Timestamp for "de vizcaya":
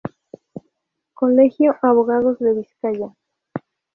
2.39-3.15